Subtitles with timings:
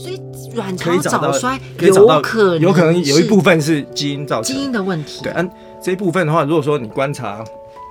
[0.00, 0.20] 所以
[0.54, 5.22] 卵巢早衰可以找到有可能有可能有一部分是基因造成基因的问题。
[5.22, 5.50] 对，嗯
[5.82, 7.44] 这一部分的话，如果说你观察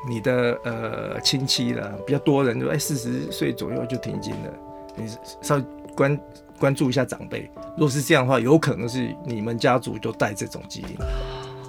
[0.09, 4.51] 你的呃亲戚啦，比较多人就哎四十岁左右就停经了，
[4.95, 5.03] 你
[5.41, 5.63] 稍微
[5.95, 6.19] 关
[6.60, 7.49] 关注一下长辈。
[7.76, 10.97] 如果是这样的话，有可能是你们家族就带这种基因。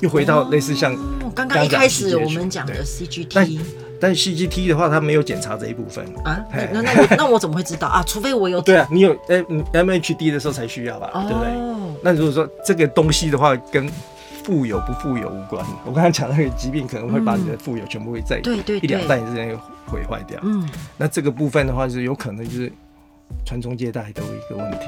[0.01, 3.61] 又回到类似像哦刚刚一开始我们讲的 CGT
[4.01, 6.43] 但 CGT 的话，它没有检查这一部分啊，
[6.73, 8.03] 那那我那我怎么会知道啊？
[8.07, 11.51] 除非我有对啊，你有 M MHD 的时候才需要吧，哦对不对？
[12.03, 13.87] 那如果说这个东西的话，跟
[14.43, 15.65] 富有不富有无关。
[15.85, 20.41] 我刚才讲那个疾病可能会把你的富有全部会在对对一两代之间毁坏掉。
[20.43, 22.73] 嗯，那这个部分的话，是有可能就是
[23.45, 24.87] 传宗接代都有一个问题。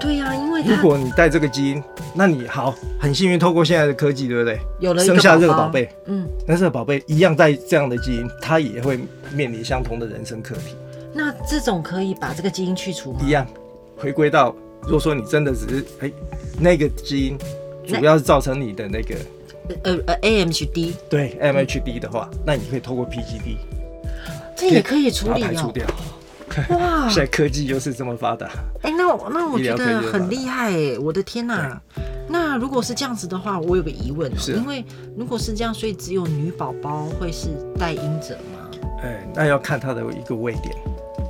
[0.00, 1.82] 对呀、啊，因为如果你带这个基因，
[2.14, 4.58] 那你好，很幸运透过现在的科技，对不对？
[4.78, 8.98] 有了一个生下这个宝宝贝，嗯，那这个宝贝一样带这样的基因，它也会
[9.32, 10.76] 面临相同的人生课题。
[11.12, 13.18] 那这种可以把这个基因去除吗？
[13.24, 13.44] 一样，
[13.96, 16.12] 回归到如果说你真的只是哎、欸、
[16.60, 17.36] 那个基因
[17.84, 19.16] 主要是造成你的那个
[19.82, 23.56] 呃呃 AMHD 对 MHD 的话，那你可以透过 PGD，
[24.54, 25.72] 这也可以处理哦排除。
[25.72, 25.84] 掉。
[26.70, 28.48] 哇，现在科技又是这么发达。
[28.82, 31.80] 哎、那我那我觉得很厉害哎，我的天哪！
[32.28, 34.58] 那如果是这样子的话，我有个疑问、喔，是啊。
[34.58, 34.84] 因为
[35.16, 38.70] 如果是这样，所以只有女宝宝会是带因者吗？
[39.02, 40.74] 哎，那要看她的一个位点，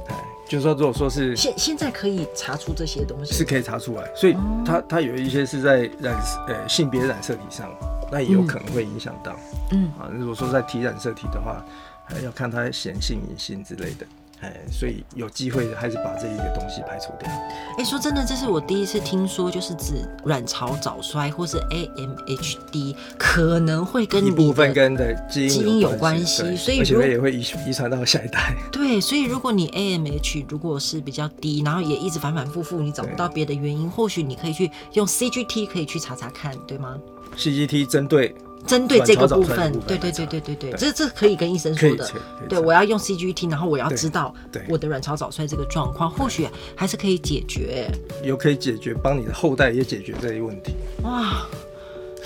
[0.09, 0.15] 哎，
[0.49, 7.71] 就是说如果说是现现在可以查出这些东西，是可以查出来，所以它它有一些是在染呃性别染色体上，
[8.11, 9.37] 那也有可能会影响到，
[9.73, 9.91] 嗯。
[9.99, 11.65] 啊，如果说在体染色体的话，
[12.05, 14.07] 还要看它显性隐性之类的。
[14.41, 17.29] 哎，所以有机会还是把这一个东西排除掉。
[17.77, 28.55] 哎，说真的，这是我第一次听说，就是指卵巢早衰或是 AMHD 可能会跟一部分跟的基因基因有关系，所以而且也会遗遗传到下一代。
[28.71, 36.97] 对，所以如果你 AMH 如果是比较低，然后也一直反反复复，你找不到别的原因，或许你可以去用 CGT 可以去查查看，对吗
[37.37, 38.35] ？CGT 针对。
[38.67, 42.11] 针对这个部分，对对对对对对，这这可以跟医生说的。
[42.49, 44.35] 对，我要用 CGT，然后我要知道
[44.69, 47.91] 我的卵巢早衰这个状况，或许还是可以解决。
[48.23, 50.75] 有可以解决，帮你的后代也解决这些问题。
[51.03, 51.47] 哇，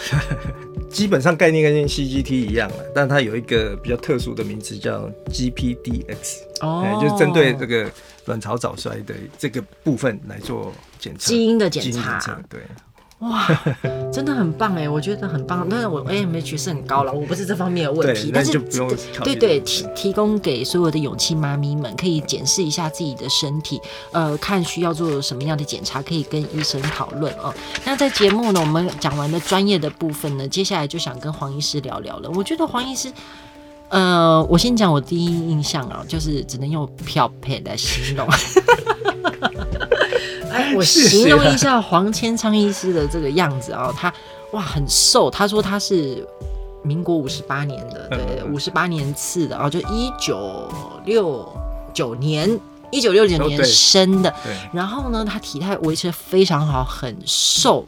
[0.90, 7.90] 基本上概念跟 CGT 一样了，但它有一个比较特殊的名字叫 GPDX，哦，就是针对这个
[8.26, 12.60] 卵巢早衰的这个部分来做检测，基因的检查，对。
[13.22, 13.46] 哇，
[14.12, 15.64] 真的很棒哎，我觉得很棒。
[15.70, 18.32] 但是我 AMH 是很高了，我不是这方面的问题。
[18.34, 18.58] 但是
[19.22, 27.54] 对对，提提供给所有的勇气妈咪们，可以检视一下自己的身体，呃，看需要做什么样的检查，可以跟医生讨论哦。
[27.84, 32.30] 那在节目呢，我们讲完了专业的部分呢，接下来就想跟黄医师聊聊了。
[32.34, 33.12] 我觉得黄医师，
[33.88, 38.26] 呃，我先讲我第一印象啊，就是只能用漂配来形容。
[40.72, 44.12] 哎，我形容一下黄千昌医师的这个样子啊、喔，他
[44.52, 46.26] 哇很瘦，他说他是
[46.82, 50.68] 民国五十八年的，对，五十八年次的啊，就一九
[51.04, 51.46] 六
[51.94, 52.58] 九年，
[52.90, 54.34] 一九六九年生的，
[54.72, 57.86] 然后呢，他体态维持得非常好，很瘦。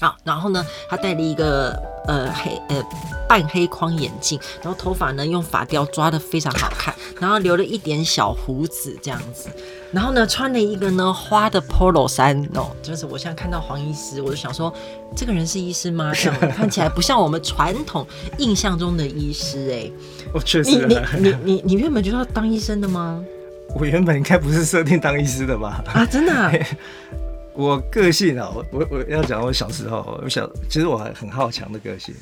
[0.00, 1.70] 啊，然后呢，他戴了一个
[2.06, 2.82] 呃黑呃
[3.28, 9.48] 半黑框眼镜，然后头发呢用发雕抓的非常好看，然后留了一点小胡子这样子，
[9.92, 14.72] 然后呢穿了一个呢花的 polo 衫哦，就是我现在看到黄医师，我就想说
[15.14, 16.12] 这个人是医师吗？
[16.16, 18.06] 这样看起来不像我们传统
[18.38, 19.90] 印象中的医师哎。
[20.32, 23.22] 我确实你你 你你你原本就是要当医生的吗？
[23.76, 25.84] 我原本应该不是设定当医师的吧？
[25.92, 26.50] 啊，真的、啊。
[27.60, 32.14] 我个性啊，我我我要讲我小时候，我小其实我还很好强的个性。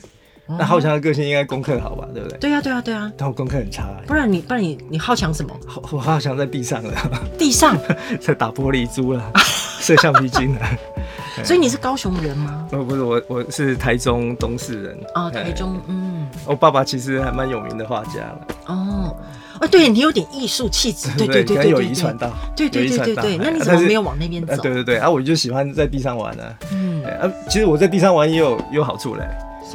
[0.51, 2.39] 那好强的个性应该功课好吧，对不对？
[2.39, 3.13] 对呀对呀对呀。
[3.19, 3.87] 但我功课很差。
[4.07, 5.55] 不然你不然你你好强什么？
[5.93, 6.93] 我好强在地上了。
[7.39, 7.77] 地上
[8.19, 9.33] 在打玻璃珠了，
[9.79, 10.61] 射橡皮筋了。
[11.45, 12.67] 所以你是高雄人吗？
[12.71, 14.99] 不不是，我我是台中东势人。
[15.15, 16.27] 哦，台中，嗯。
[16.47, 18.47] 我爸爸其实还蛮有名的画家了。
[18.67, 19.15] 哦。
[19.61, 23.37] 啊，对你有点艺术气质，对对对对，有遗传到，对对对对对。
[23.39, 24.57] 那你怎么没有往那边走？
[24.63, 26.43] 对对对，啊，我就喜欢在地上玩呢。
[26.73, 29.23] 嗯，啊，其实我在地上玩也有有好处嘞，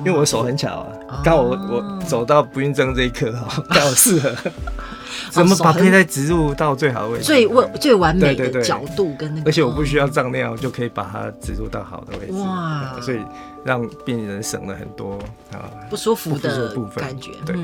[0.06, 1.22] 因为我手很巧啊。
[1.24, 4.34] 刚好我我走到不孕症这一刻哈，刚好适合。
[5.30, 7.24] 怎么把胚胎植入到最好的位置？
[7.24, 12.34] 最完最完美的角度跟那个，而且我不需要胀尿就可以把它植入到好的位置。
[12.34, 13.20] 哇，所以
[13.64, 15.18] 让病人省了很多
[15.52, 17.32] 啊不舒服的部分感觉。
[17.46, 17.56] 对。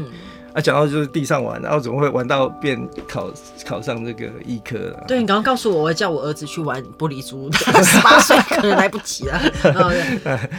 [0.54, 3.32] 啊，讲到就是地上玩，然后怎么会玩到变考
[3.66, 5.04] 考上这个医科了？
[5.08, 9.42] 对，你刚刚告诉我，我叫我儿子去玩玻璃珠，十八岁可能来不及了。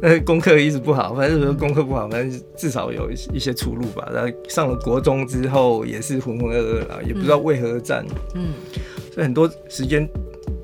[0.00, 4.08] 那功课一直不好，反正说功课不好，反正至少有一些出路吧。
[4.12, 8.06] 然后上了国中之后，也是浑浑噩噩啊，也不知道为何战。
[8.34, 8.52] 嗯，
[9.12, 10.08] 所以很多时间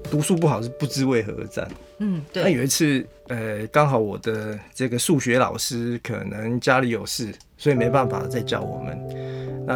[0.07, 1.69] 读书不好是不知为何而战。
[1.99, 2.43] 嗯，对。
[2.43, 9.67] 那有一次，呃，刚好我的这个数学老师可能家里有事，所以没办法再教我们。
[9.67, 9.75] 那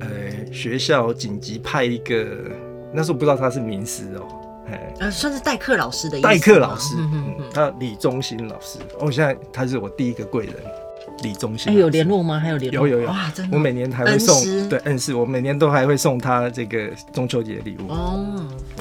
[0.00, 2.26] 呃，学校紧急派一个，
[2.92, 6.20] 那时候不知道他是名师哦，哎，呃，算是代课老师的。
[6.20, 10.54] 代课老师，嗯嗯嗯，他李忠新老师，哦，现在他是我第一个贵人。
[11.22, 12.38] 李忠信，哎，有联络吗？
[12.38, 12.86] 还有联络？
[12.86, 13.56] 有有有哇，真的！
[13.56, 17.90] 我每年还会送，对，恩师，我每年都还会送他这个中秋节礼物。
[17.90, 18.24] 哦，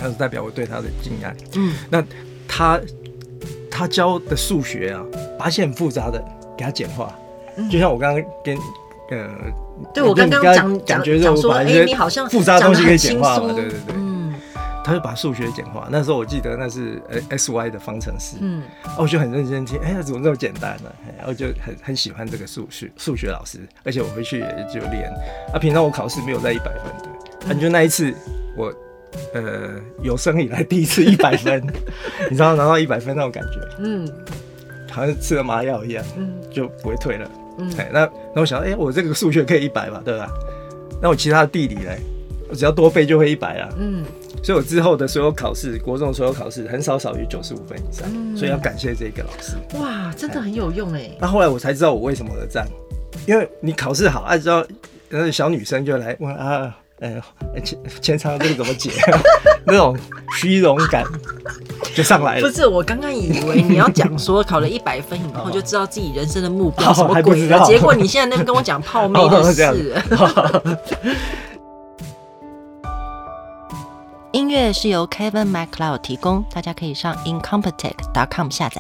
[0.02, 1.36] 那是代表我对他的敬爱。
[1.56, 2.04] 嗯，那
[2.48, 2.80] 他
[3.70, 5.02] 他教的数学啊，
[5.38, 6.24] 把一些很复杂的
[6.58, 7.14] 给他简化，
[7.72, 8.58] 就像我刚刚跟
[9.12, 9.30] 呃，
[9.94, 11.96] 对我刚刚讲讲觉得我把一些
[12.30, 14.05] 复杂的东西给简化了，对对对。
[14.86, 18.62] 他就把数学简化，那时候我记得那是呃 x y 的方程式，嗯，
[19.00, 20.92] 我就很认真听，哎、欸，怎么那么简单呢？
[21.18, 25.12] 然后就很很喜欢这个数学数学老师，而且我回去也就练。
[25.52, 27.10] 啊，平常我考试没有在一百分的，
[27.40, 28.14] 他、嗯、就那一次
[28.56, 28.72] 我
[29.34, 29.72] 呃
[30.04, 31.66] 有生以来第一次 一百分，
[32.30, 34.08] 你知道拿到一百分那种感觉，嗯，
[34.92, 37.28] 好像吃了麻药一样，嗯，就不会退了，
[37.58, 40.30] 嗯，哎，那那我想，哎、欸，我这个数学可以一百吧，对吧？
[41.02, 42.00] 那我其他的地理嘞，
[42.50, 44.04] 我只要多背就会一百啊，嗯。
[44.44, 49.56] 所以我之后的所有考试，国中所有考试很少少于九十五分以上，嗯、所以要感谢这个老师。
[49.80, 51.10] 哇，真的很有用哎。
[51.20, 52.68] 那后来我才知道我为什么而战，
[53.26, 54.64] 因为你考试好，按照
[55.10, 57.20] 那小女生就来问啊，哎，
[57.64, 58.92] 前前场这个怎么解，
[59.66, 59.98] 那种
[60.38, 61.04] 虚荣感
[61.96, 62.48] 就上来了。
[62.48, 69.96] 不是，我刚刚以为你要讲说考了一百分以后就知道自己人生的目标什么鬼的，结果你现在那边跟我讲泡妹的事。
[74.46, 78.80] 音乐是由 Kevin MacLeod 提供，大家可以上 incompetech.com 下载。